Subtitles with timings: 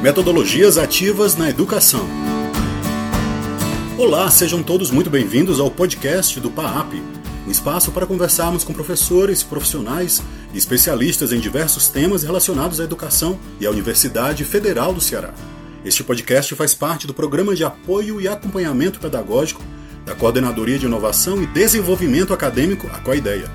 [0.00, 2.08] Metodologias ativas na educação.
[3.96, 7.02] Olá, sejam todos muito bem-vindos ao podcast do PAAP,
[7.44, 10.22] um espaço para conversarmos com professores, profissionais
[10.54, 15.34] e especialistas em diversos temas relacionados à educação e à Universidade Federal do Ceará.
[15.84, 19.64] Este podcast faz parte do Programa de Apoio e Acompanhamento Pedagógico
[20.06, 23.50] da Coordenadoria de Inovação e Desenvolvimento Acadêmico, a COIDEA,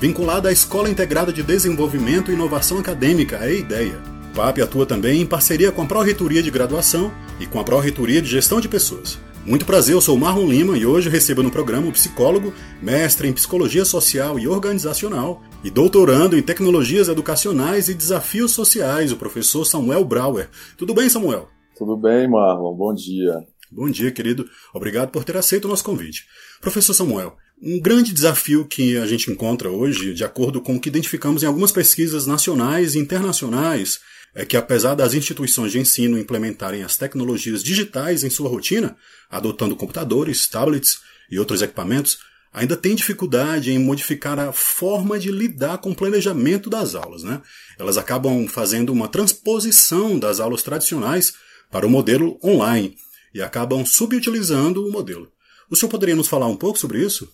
[0.00, 5.20] vinculada à Escola Integrada de Desenvolvimento e Inovação Acadêmica, a EIDEA o PAP atua também
[5.20, 9.18] em parceria com a Pró-Reitoria de Graduação e com a Pró-Reitoria de Gestão de Pessoas.
[9.44, 13.32] Muito prazer, eu sou Marlon Lima e hoje recebo no programa o psicólogo, mestre em
[13.32, 20.04] Psicologia Social e Organizacional e doutorando em Tecnologias Educacionais e Desafios Sociais, o professor Samuel
[20.04, 20.48] Brauer.
[20.76, 21.48] Tudo bem, Samuel?
[21.76, 22.74] Tudo bem, Marlon.
[22.76, 23.34] Bom dia.
[23.72, 24.48] Bom dia, querido.
[24.72, 26.24] Obrigado por ter aceito o nosso convite.
[26.60, 30.88] Professor Samuel, um grande desafio que a gente encontra hoje, de acordo com o que
[30.88, 33.98] identificamos em algumas pesquisas nacionais e internacionais,
[34.34, 38.96] é que, apesar das instituições de ensino implementarem as tecnologias digitais em sua rotina,
[39.28, 42.18] adotando computadores, tablets e outros equipamentos,
[42.52, 47.22] ainda tem dificuldade em modificar a forma de lidar com o planejamento das aulas.
[47.22, 47.40] Né?
[47.78, 51.32] Elas acabam fazendo uma transposição das aulas tradicionais
[51.70, 52.96] para o modelo online
[53.34, 55.28] e acabam subutilizando o modelo.
[55.70, 57.28] O senhor poderia nos falar um pouco sobre isso?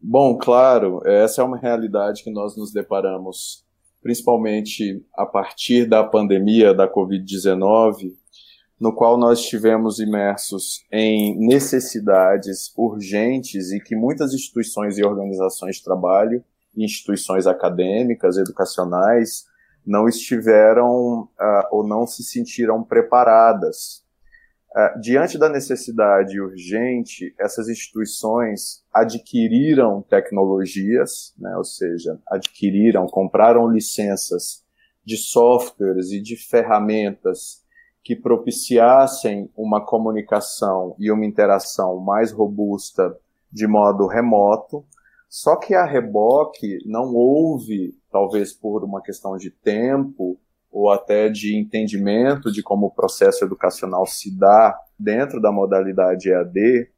[0.00, 3.64] Bom, claro, essa é uma realidade que nós nos deparamos
[4.02, 8.12] principalmente a partir da pandemia da Covid-19,
[8.78, 15.84] no qual nós estivemos imersos em necessidades urgentes e que muitas instituições e organizações de
[15.84, 16.44] trabalho,
[16.76, 19.44] instituições acadêmicas, educacionais,
[19.86, 21.28] não estiveram uh,
[21.70, 24.02] ou não se sentiram preparadas
[24.74, 34.64] Uh, diante da necessidade urgente, essas instituições adquiriram tecnologias, né, ou seja, adquiriram, compraram licenças
[35.04, 37.62] de softwares e de ferramentas
[38.02, 43.16] que propiciassem uma comunicação e uma interação mais robusta
[43.52, 44.84] de modo remoto.
[45.28, 50.38] Só que a reboque não houve, talvez por uma questão de tempo,
[50.72, 56.88] ou até de entendimento de como o processo educacional se dá dentro da modalidade EAD,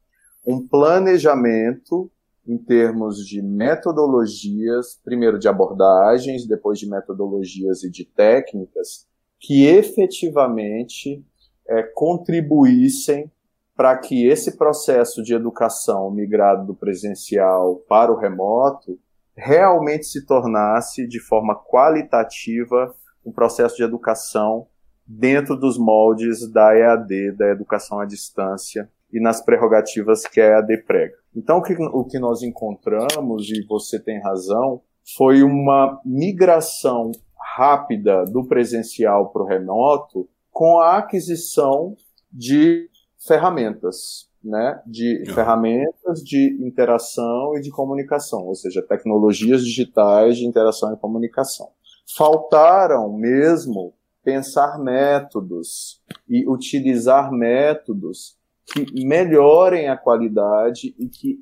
[0.47, 2.11] um planejamento
[2.47, 9.07] em termos de metodologias, primeiro de abordagens, depois de metodologias e de técnicas,
[9.41, 11.25] que efetivamente
[11.69, 13.31] é, contribuíssem
[13.75, 18.99] para que esse processo de educação migrado do presencial para o remoto
[19.37, 24.67] realmente se tornasse de forma qualitativa um processo de educação
[25.07, 30.79] dentro dos moldes da EAD, da educação à distância, e nas prerrogativas que a EAD
[30.85, 31.15] prega.
[31.37, 34.81] Então, o que, o que nós encontramos, e você tem razão,
[35.17, 37.13] foi uma migração
[37.57, 41.97] rápida do presencial para o remoto com a aquisição
[42.33, 42.89] de
[43.27, 45.35] ferramentas, né, de uhum.
[45.35, 51.71] ferramentas de interação e de comunicação, ou seja, tecnologias digitais de interação e comunicação
[52.17, 61.39] faltaram mesmo pensar métodos e utilizar métodos que melhorem a qualidade e que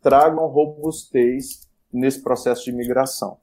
[0.00, 3.38] tragam robustez nesse processo de migração.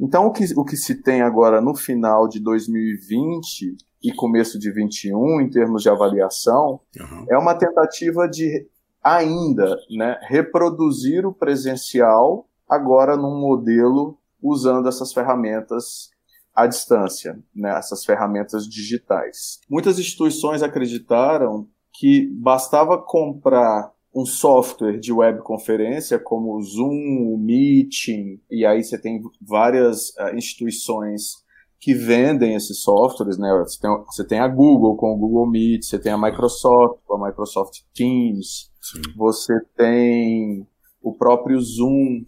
[0.00, 4.72] Então, o que, o que se tem agora no final de 2020 e começo de
[4.72, 7.26] 21, em termos de avaliação, uhum.
[7.30, 8.66] é uma tentativa de
[9.02, 16.10] ainda né, reproduzir o presencial agora num modelo usando essas ferramentas
[16.54, 19.58] à distância, né, essas ferramentas digitais.
[19.68, 28.40] Muitas instituições acreditaram que bastava comprar um software de webconferência como o Zoom, o Meeting,
[28.48, 31.42] e aí você tem várias uh, instituições
[31.80, 33.50] que vendem esses softwares, né?
[33.58, 37.16] Você tem, você tem, a Google com o Google Meet, você tem a Microsoft com
[37.16, 39.02] a Microsoft Teams, Sim.
[39.16, 40.66] você tem
[41.02, 42.24] o próprio Zoom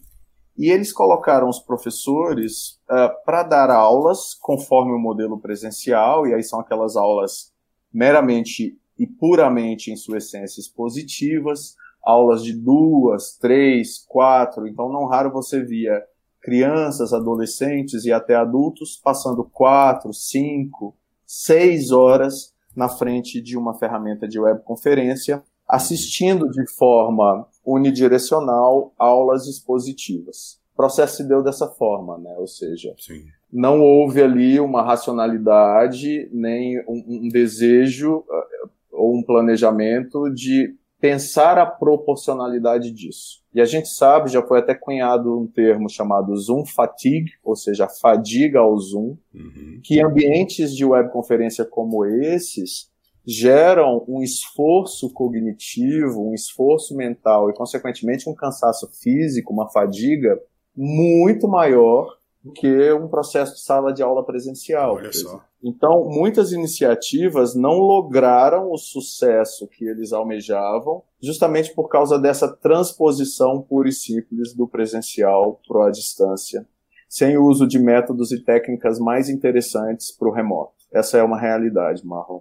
[0.58, 6.34] e eles colocaram os professores uh, eh, para dar aulas conforme o modelo presencial, e
[6.34, 7.52] aí são aquelas aulas
[7.92, 15.30] meramente e puramente em sua essência expositivas, aulas de duas, três, quatro, então não raro
[15.30, 16.02] você via
[16.40, 20.96] crianças, adolescentes e até adultos passando quatro, cinco,
[21.26, 30.60] seis horas na frente de uma ferramenta de webconferência, assistindo de forma unidirecional aulas expositivas.
[30.74, 32.34] O processo se deu dessa forma, né?
[32.38, 33.24] Ou seja, Sim.
[33.52, 41.58] não houve ali uma racionalidade nem um, um desejo uh, ou um planejamento de pensar
[41.58, 43.42] a proporcionalidade disso.
[43.54, 47.88] E a gente sabe, já foi até cunhado um termo chamado Zoom fatigue, ou seja,
[47.88, 49.80] fadiga ao Zoom, uhum.
[49.82, 52.90] que ambientes de webconferência como esses
[53.26, 60.40] geram um esforço cognitivo, um esforço mental e, consequentemente, um cansaço físico, uma fadiga
[60.76, 64.94] muito maior do que um processo de sala de aula presencial.
[64.94, 65.42] Olha só.
[65.64, 73.60] Então, muitas iniciativas não lograram o sucesso que eles almejavam, justamente por causa dessa transposição
[73.60, 76.64] pura e simples do presencial para a distância,
[77.08, 80.76] sem o uso de métodos e técnicas mais interessantes para o remoto.
[80.92, 82.40] Essa é uma realidade, Marlon.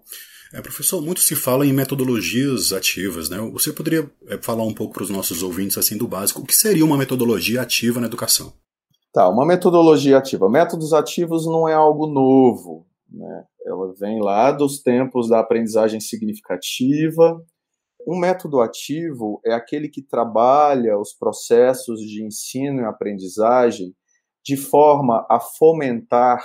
[0.55, 3.37] É, professor, muito se fala em metodologias ativas, né?
[3.51, 6.55] Você poderia é, falar um pouco para os nossos ouvintes assim do básico, o que
[6.55, 8.53] seria uma metodologia ativa na educação?
[9.11, 10.49] Tá, uma metodologia ativa.
[10.49, 13.43] Métodos ativos não é algo novo, né?
[13.65, 17.37] Ela vem lá dos tempos da aprendizagem significativa.
[18.07, 23.93] Um método ativo é aquele que trabalha os processos de ensino e aprendizagem
[24.41, 26.41] de forma a fomentar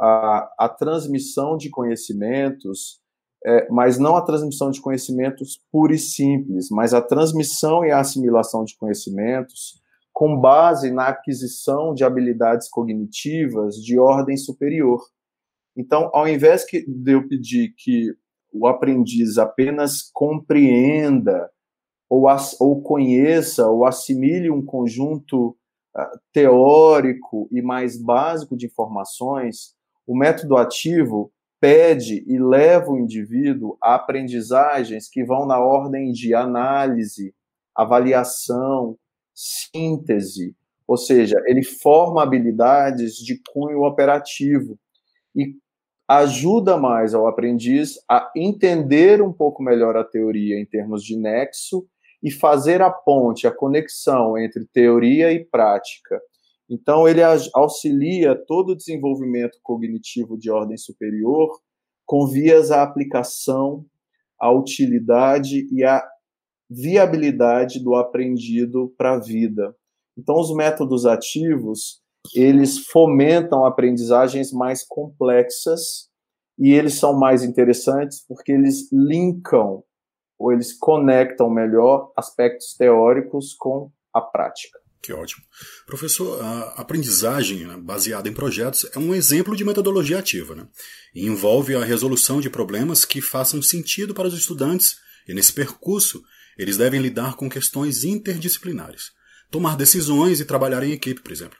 [0.00, 2.99] a, a transmissão de conhecimentos,
[3.44, 8.00] é, mas não a transmissão de conhecimentos pura e simples, mas a transmissão e a
[8.00, 9.80] assimilação de conhecimentos
[10.12, 15.00] com base na aquisição de habilidades cognitivas de ordem superior.
[15.74, 18.14] Então, ao invés de eu pedir que
[18.52, 21.48] o aprendiz apenas compreenda
[22.08, 22.26] ou,
[22.58, 25.56] ou conheça ou assimile um conjunto
[25.96, 29.74] uh, teórico e mais básico de informações,
[30.06, 36.34] o método ativo pede e leva o indivíduo a aprendizagens que vão na ordem de
[36.34, 37.34] análise,
[37.74, 38.96] avaliação,
[39.34, 40.56] síntese,
[40.88, 44.76] ou seja, ele forma habilidades de cunho operativo
[45.36, 45.54] e
[46.08, 51.86] ajuda mais ao aprendiz a entender um pouco melhor a teoria em termos de nexo
[52.20, 56.20] e fazer a ponte, a conexão entre teoria e prática.
[56.70, 57.20] Então, ele
[57.52, 61.50] auxilia todo o desenvolvimento cognitivo de ordem superior
[62.06, 63.84] com vias à aplicação,
[64.38, 66.00] à utilidade e à
[66.70, 69.74] viabilidade do aprendido para a vida.
[70.16, 72.00] Então, os métodos ativos,
[72.34, 76.08] eles fomentam aprendizagens mais complexas
[76.56, 79.82] e eles são mais interessantes porque eles linkam
[80.38, 84.78] ou eles conectam melhor aspectos teóricos com a prática.
[85.02, 85.42] Que ótimo.
[85.86, 90.68] Professor, a aprendizagem né, baseada em projetos é um exemplo de metodologia ativa, né?
[91.14, 96.22] E envolve a resolução de problemas que façam sentido para os estudantes, e nesse percurso
[96.58, 99.12] eles devem lidar com questões interdisciplinares,
[99.50, 101.56] tomar decisões e trabalhar em equipe, por exemplo.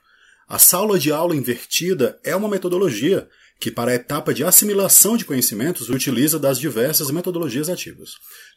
[0.47, 3.27] A sala de aula invertida é uma metodologia
[3.61, 8.13] que, para a etapa de assimilação de conhecimentos, utiliza das diversas metodologias ativas,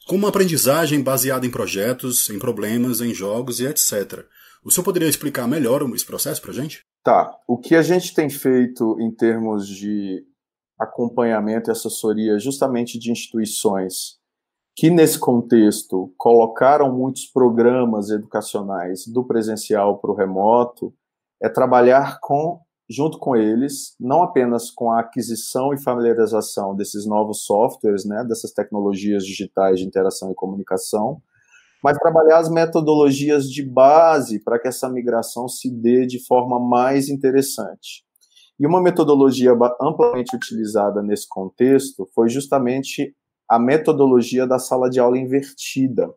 [0.09, 4.25] como aprendizagem baseada em projetos, em problemas, em jogos e etc.
[4.65, 6.81] O senhor poderia explicar melhor esse processo para a gente?
[7.03, 7.31] Tá.
[7.47, 10.25] O que a gente tem feito em termos de
[10.81, 14.19] acompanhamento e assessoria justamente de instituições
[14.75, 20.93] que nesse contexto colocaram muitos programas educacionais do presencial para o remoto,
[21.41, 27.45] é trabalhar com junto com eles, não apenas com a aquisição e familiarização desses novos
[27.45, 31.21] softwares, né, dessas tecnologias digitais de interação e comunicação,
[31.83, 37.09] mas trabalhar as metodologias de base para que essa migração se dê de forma mais
[37.09, 38.05] interessante.
[38.59, 43.15] E uma metodologia amplamente utilizada nesse contexto foi justamente
[43.49, 46.09] a metodologia da sala de aula invertida.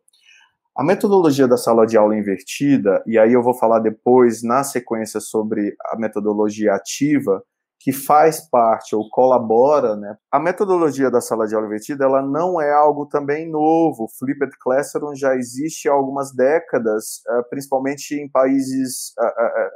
[0.78, 5.20] A metodologia da sala de aula invertida, e aí eu vou falar depois, na sequência,
[5.20, 7.42] sobre a metodologia ativa,
[7.80, 10.16] que faz parte ou colabora, né?
[10.32, 14.04] A metodologia da sala de aula invertida, ela não é algo também novo.
[14.04, 19.70] O Flipped Classroom já existe há algumas décadas, eh, principalmente em países eh, eh,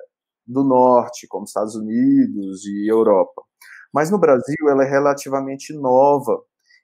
[0.45, 3.41] do norte, como Estados Unidos e Europa.
[3.91, 6.39] Mas no Brasil ela é relativamente nova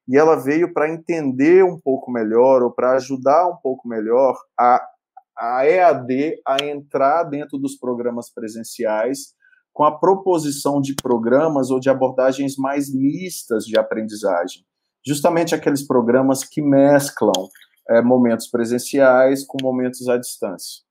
[0.08, 4.82] e ela veio para entender um pouco melhor ou para ajudar um pouco melhor a,
[5.38, 9.36] a EAD a entrar dentro dos programas presenciais
[9.74, 14.64] com a proposição de programas ou de abordagens mais mistas de aprendizagem.
[15.06, 17.48] Justamente aqueles programas que mesclam
[17.90, 20.82] é, momentos presenciais com momentos à distância.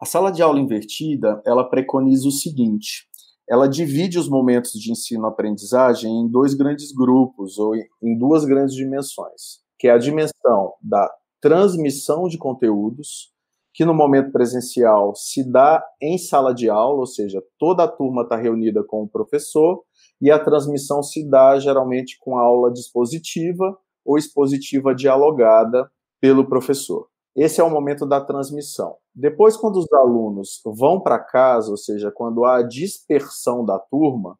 [0.00, 3.06] A sala de aula invertida, ela preconiza o seguinte,
[3.50, 9.58] ela divide os momentos de ensino-aprendizagem em dois grandes grupos, ou em duas grandes dimensões,
[9.76, 13.32] que é a dimensão da transmissão de conteúdos,
[13.74, 18.22] que no momento presencial se dá em sala de aula, ou seja, toda a turma
[18.22, 19.82] está reunida com o professor,
[20.22, 25.90] e a transmissão se dá geralmente com aula dispositiva ou expositiva dialogada
[26.20, 27.08] pelo professor.
[27.34, 28.96] Esse é o momento da transmissão.
[29.14, 34.36] Depois, quando os alunos vão para casa, ou seja, quando há a dispersão da turma,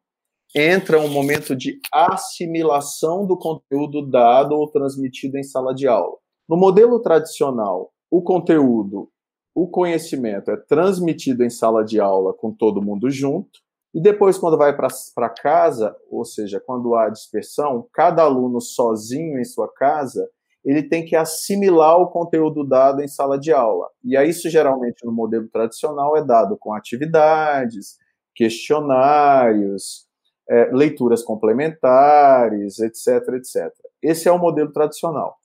[0.54, 6.16] entra um momento de assimilação do conteúdo dado ou transmitido em sala de aula.
[6.48, 9.08] No modelo tradicional, o conteúdo,
[9.54, 13.60] o conhecimento é transmitido em sala de aula com todo mundo junto,
[13.92, 19.44] e depois, quando vai para casa, ou seja, quando há dispersão, cada aluno sozinho em
[19.44, 20.28] sua casa,
[20.64, 23.88] ele tem que assimilar o conteúdo dado em sala de aula.
[24.04, 27.96] E aí, isso geralmente no modelo tradicional é dado com atividades,
[28.34, 30.06] questionários,
[30.48, 33.72] é, leituras complementares, etc, etc.
[34.02, 35.36] Esse é o modelo tradicional.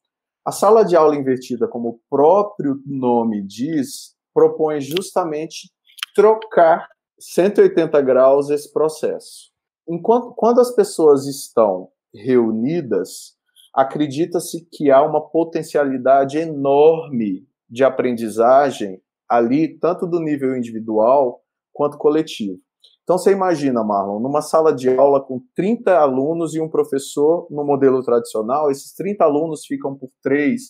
[0.45, 5.71] A sala de aula invertida, como o próprio nome diz, propõe justamente
[6.13, 6.87] trocar
[7.19, 9.51] 180 graus esse processo.
[9.87, 13.35] Enquanto quando as pessoas estão reunidas,
[13.75, 21.41] acredita-se que há uma potencialidade enorme de aprendizagem ali, tanto do nível individual
[21.73, 22.57] quanto coletivo.
[23.03, 27.63] Então você imagina, Marlon, numa sala de aula com 30 alunos e um professor no
[27.63, 30.61] modelo tradicional, esses 30 alunos ficam por 3,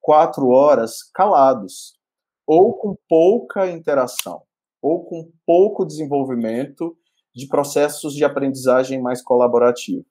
[0.00, 1.98] 4 horas calados,
[2.46, 4.42] ou com pouca interação,
[4.80, 6.96] ou com pouco desenvolvimento
[7.34, 10.04] de processos de aprendizagem mais colaborativo.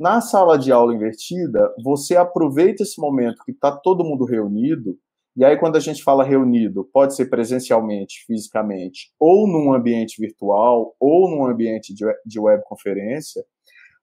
[0.00, 4.98] Na sala de aula invertida, você aproveita esse momento que está todo mundo reunido
[5.36, 10.94] e aí, quando a gente fala reunido, pode ser presencialmente, fisicamente, ou num ambiente virtual,
[10.98, 13.44] ou num ambiente de webconferência,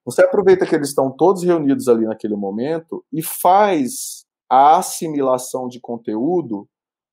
[0.04, 5.80] você aproveita que eles estão todos reunidos ali naquele momento e faz a assimilação de
[5.80, 6.66] conteúdo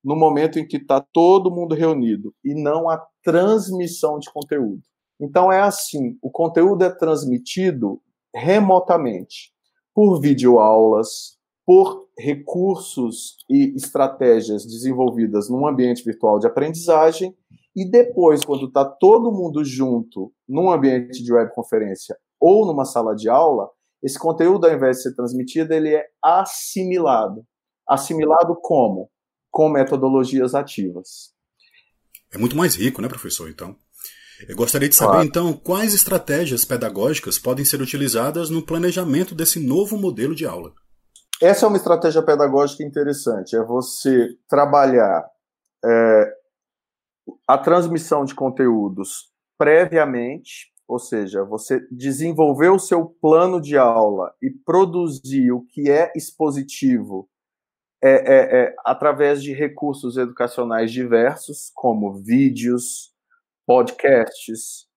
[0.04, 4.82] no momento em que está todo mundo reunido e não a transmissão de conteúdo.
[5.20, 8.00] Então é assim, o conteúdo é transmitido
[8.36, 9.54] remotamente
[9.94, 17.36] por videoaulas, por recursos e estratégias desenvolvidas num ambiente virtual de aprendizagem
[17.76, 23.28] e depois, quando está todo mundo junto num ambiente de webconferência ou numa sala de
[23.28, 23.70] aula,
[24.02, 27.44] esse conteúdo, ao invés de ser transmitido, ele é assimilado.
[27.88, 29.10] Assimilado como?
[29.52, 31.34] Com metodologias ativas.
[32.32, 33.76] É muito mais rico, né, professor, então?
[34.48, 35.28] Eu gostaria de saber, claro.
[35.28, 40.72] então, quais estratégias pedagógicas podem ser utilizadas no planejamento desse novo modelo de aula.
[41.42, 45.26] Essa é uma estratégia pedagógica interessante, é você trabalhar
[45.84, 46.34] é,
[47.48, 54.50] a transmissão de conteúdos previamente, ou seja, você desenvolver o seu plano de aula e
[54.50, 57.28] produzir o que é expositivo
[58.02, 63.15] é, é, é, através de recursos educacionais diversos, como vídeos,
[63.66, 64.88] podcasts,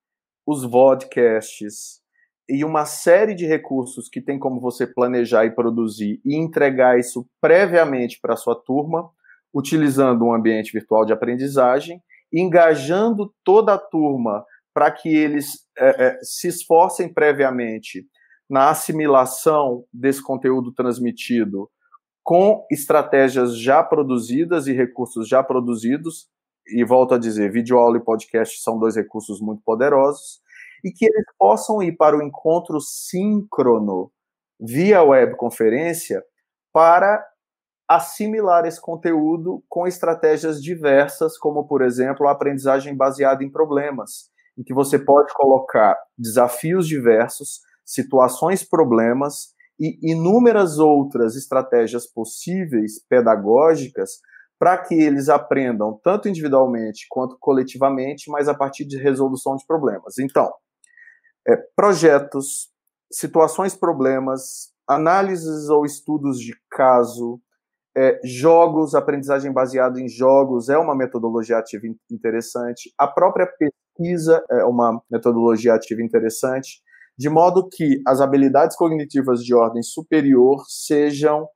[0.46, 2.00] os vodcasts,
[2.48, 7.28] e uma série de recursos que tem como você planejar e produzir e entregar isso
[7.40, 9.10] previamente para a sua turma,
[9.52, 16.18] utilizando um ambiente virtual de aprendizagem, engajando toda a turma para que eles é, é,
[16.22, 18.06] se esforcem previamente
[18.48, 21.70] na assimilação desse conteúdo transmitido
[22.22, 26.28] com estratégias já produzidas e recursos já produzidos.
[26.70, 30.40] E volto a dizer, videoaula e podcast são dois recursos muito poderosos
[30.84, 34.10] e que eles possam ir para o encontro síncrono
[34.60, 36.22] via webconferência
[36.72, 37.24] para
[37.88, 44.62] assimilar esse conteúdo com estratégias diversas, como, por exemplo, a aprendizagem baseada em problemas, em
[44.62, 54.20] que você pode colocar desafios diversos, situações problemas e inúmeras outras estratégias possíveis pedagógicas
[54.58, 60.18] para que eles aprendam tanto individualmente quanto coletivamente, mas a partir de resolução de problemas.
[60.18, 60.52] Então,
[61.46, 62.70] é, projetos,
[63.10, 67.40] situações, problemas, análises ou estudos de caso,
[67.96, 72.92] é, jogos, aprendizagem baseada em jogos é uma metodologia ativa interessante.
[72.98, 76.80] A própria pesquisa é uma metodologia ativa interessante,
[77.16, 81.48] de modo que as habilidades cognitivas de ordem superior sejam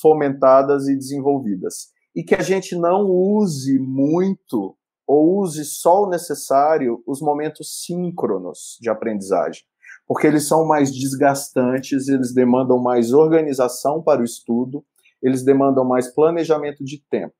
[0.00, 1.88] fomentadas e desenvolvidas.
[2.18, 8.76] E que a gente não use muito ou use só o necessário os momentos síncronos
[8.80, 9.62] de aprendizagem,
[10.04, 14.84] porque eles são mais desgastantes, eles demandam mais organização para o estudo,
[15.22, 17.36] eles demandam mais planejamento de tempo.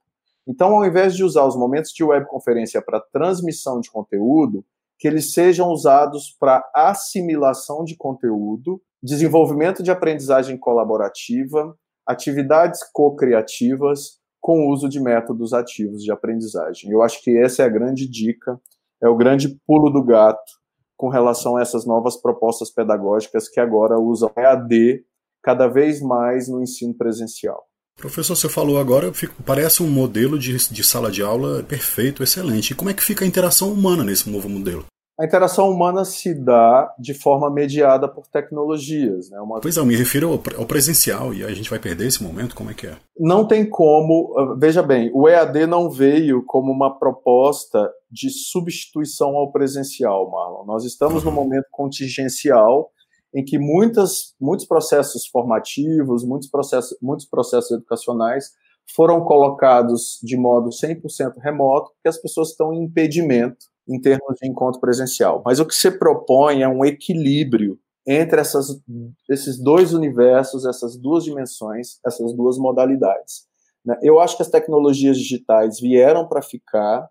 [0.47, 4.65] Então, ao invés de usar os momentos de webconferência para transmissão de conteúdo,
[4.97, 14.61] que eles sejam usados para assimilação de conteúdo, desenvolvimento de aprendizagem colaborativa, atividades co-criativas, com
[14.61, 16.91] o uso de métodos ativos de aprendizagem.
[16.91, 18.61] Eu acho que essa é a grande dica,
[19.03, 20.53] é o grande pulo do gato
[20.97, 25.05] com relação a essas novas propostas pedagógicas que agora usam EAD
[25.43, 27.65] cada vez mais no ensino presencial.
[27.97, 32.71] Professor, você falou agora, fico, parece um modelo de, de sala de aula perfeito, excelente.
[32.71, 34.87] E como é que fica a interação humana nesse novo modelo?
[35.19, 39.29] A interação humana se dá de forma mediada por tecnologias.
[39.29, 39.41] Né?
[39.41, 39.61] Uma...
[39.61, 42.71] Pois é, eu me refiro ao, presencial e a gente vai perder esse momento, como
[42.71, 42.97] é que é?
[43.19, 44.33] Não tem como.
[44.39, 50.65] Ah, veja bem, o EAD não veio como uma proposta de substituição ao presencial, Marlon.
[50.65, 51.31] Nós estamos uhum.
[51.31, 52.89] num momento contingencial
[53.35, 58.53] em que muitas, muitos processos formativos, muitos processos, muitos processos educacionais
[58.95, 64.49] foram colocados de modo 100% remoto, porque as pessoas estão em impedimento em termos de
[64.49, 65.43] encontro presencial.
[65.45, 68.81] Mas o que se propõe é um equilíbrio entre essas,
[69.29, 73.47] esses dois universos, essas duas dimensões, essas duas modalidades.
[73.85, 73.99] Né?
[74.03, 77.09] Eu acho que as tecnologias digitais vieram para ficar.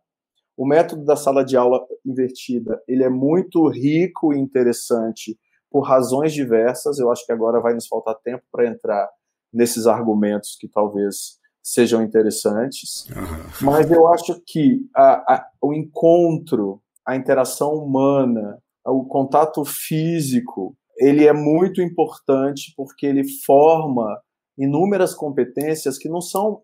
[0.55, 5.37] O método da sala de aula invertida ele é muito rico e interessante
[5.69, 6.97] por razões diversas.
[6.99, 9.07] Eu acho que agora vai nos faltar tempo para entrar
[9.53, 13.65] nesses argumentos que talvez sejam interessantes, uhum.
[13.65, 21.27] mas eu acho que a, a, o encontro, a interação humana, o contato físico, ele
[21.27, 24.17] é muito importante porque ele forma
[24.57, 26.61] inúmeras competências que não são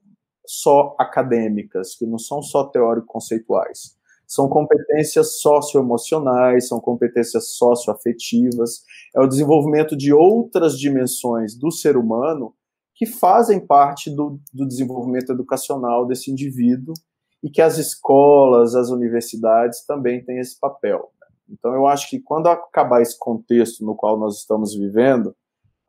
[0.48, 3.98] só acadêmicas, que não são só teórico-conceituais.
[4.26, 8.84] São competências socioemocionais, são competências socioafetivas,
[9.14, 12.56] é o desenvolvimento de outras dimensões do ser humano
[12.96, 16.94] que fazem parte do, do desenvolvimento educacional desse indivíduo
[17.42, 21.12] e que as escolas, as universidades também têm esse papel.
[21.20, 21.28] Né?
[21.50, 25.36] Então, eu acho que quando acabar esse contexto no qual nós estamos vivendo,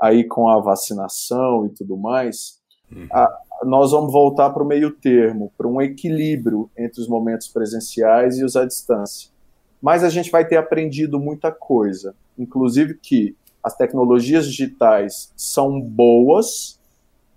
[0.00, 3.06] aí com a vacinação e tudo mais, uhum.
[3.12, 8.38] a, nós vamos voltar para o meio termo, para um equilíbrio entre os momentos presenciais
[8.38, 9.30] e os à distância.
[9.80, 16.78] Mas a gente vai ter aprendido muita coisa, inclusive que as tecnologias digitais são boas,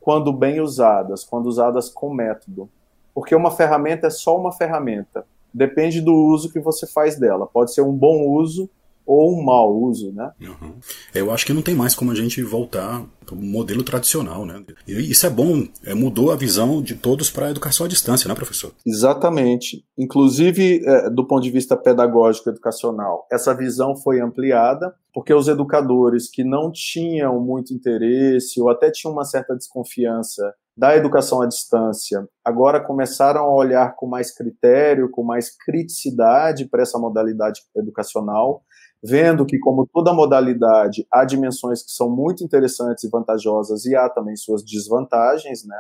[0.08, 2.70] quando bem usadas, quando usadas com método.
[3.14, 5.26] Porque uma ferramenta é só uma ferramenta.
[5.54, 7.46] Depende do uso que você faz dela.
[7.46, 8.70] Pode ser um bom uso
[9.08, 10.32] ou um mau uso, né?
[10.42, 10.74] Uhum.
[11.16, 14.64] Eu acho que não tem mais como a gente voltar para o modelo tradicional, né?
[14.86, 18.28] E isso é bom, é, mudou a visão de todos para a educação à distância,
[18.28, 18.74] né, professor?
[18.86, 19.86] Exatamente.
[19.98, 26.30] Inclusive, é, do ponto de vista pedagógico educacional, essa visão foi ampliada, porque os educadores
[26.30, 32.28] que não tinham muito interesse ou até tinham uma certa desconfiança da educação à distância,
[32.46, 38.62] agora começaram a olhar com mais critério, com mais criticidade para essa modalidade educacional
[39.04, 44.10] vendo que, como toda modalidade, há dimensões que são muito interessantes e vantajosas e há
[44.10, 45.78] também suas desvantagens, né?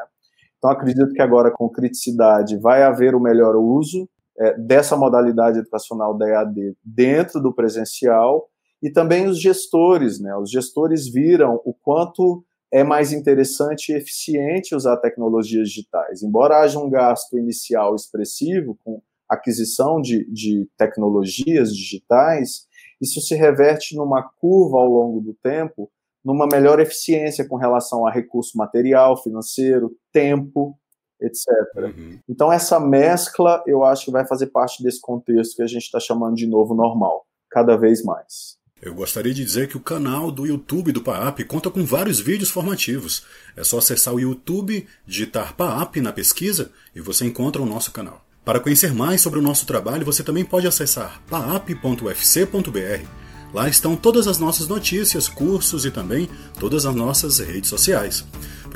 [0.57, 6.17] Então, acredito que agora, com criticidade, vai haver o melhor uso é, dessa modalidade educacional
[6.17, 8.47] da EAD dentro do presencial
[8.81, 10.35] e também os gestores, né?
[10.35, 16.21] Os gestores viram o quanto é mais interessante e eficiente usar tecnologias digitais.
[16.21, 22.67] Embora haja um gasto inicial expressivo com aquisição de, de tecnologias digitais,
[23.01, 25.89] isso se reverte numa curva ao longo do tempo,
[26.23, 30.77] numa melhor eficiência com relação a recurso material, financeiro, tempo,
[31.21, 31.47] etc.
[31.77, 32.19] Uhum.
[32.27, 35.99] Então, essa mescla, eu acho que vai fazer parte desse contexto que a gente está
[35.99, 38.57] chamando de novo normal, cada vez mais.
[38.81, 42.51] Eu gostaria de dizer que o canal do YouTube do PAAP conta com vários vídeos
[42.51, 43.23] formativos.
[43.55, 48.23] É só acessar o YouTube, digitar PAAP na pesquisa e você encontra o nosso canal.
[48.45, 53.05] Para conhecer mais sobre o nosso trabalho, você também pode acessar paap.ufc.br.
[53.53, 58.25] Lá estão todas as nossas notícias, cursos e também todas as nossas redes sociais.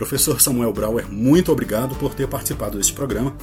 [0.02, 3.36] Professor Samuel Brauer, muito obrigado por ter participado deste programa,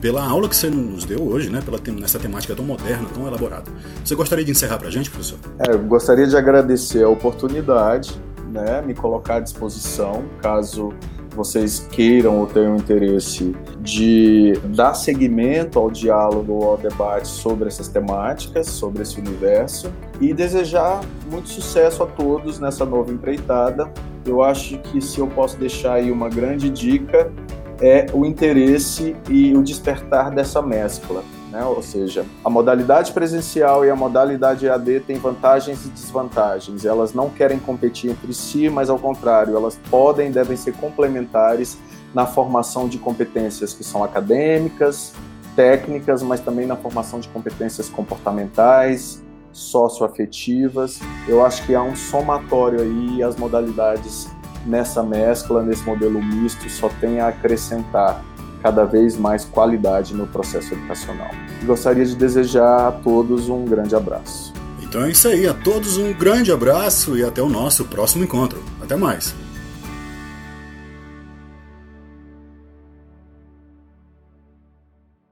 [0.00, 3.70] pela aula que você nos deu hoje, né, pela, nessa temática tão moderna, tão elaborada.
[4.02, 5.38] Você gostaria de encerrar para a gente, professor?
[5.58, 8.18] É, eu gostaria de agradecer a oportunidade,
[8.50, 10.94] né, me colocar à disposição, caso
[11.34, 18.68] vocês queiram ou tenham interesse de dar seguimento ao diálogo ao debate sobre essas temáticas,
[18.68, 23.92] sobre esse universo e desejar muito sucesso a todos nessa nova empreitada.
[24.26, 27.32] Eu acho que se eu posso deixar aí uma grande dica
[27.80, 31.22] é o interesse e o despertar dessa mescla
[31.56, 31.64] né?
[31.64, 36.84] Ou seja, a modalidade presencial e a modalidade EAD têm vantagens e desvantagens.
[36.84, 41.78] Elas não querem competir entre si, mas ao contrário, elas podem e devem ser complementares
[42.12, 45.14] na formação de competências que são acadêmicas,
[45.54, 49.22] técnicas, mas também na formação de competências comportamentais,
[49.56, 51.00] socioafetivas.
[51.26, 54.28] Eu acho que há um somatório aí as modalidades
[54.66, 58.22] nessa mescla, nesse modelo misto, só tem a acrescentar
[58.62, 61.30] cada vez mais qualidade no processo educacional.
[61.64, 64.52] Gostaria de desejar a todos um grande abraço.
[64.82, 68.62] Então é isso aí, a todos um grande abraço e até o nosso próximo encontro.
[68.82, 69.45] Até mais!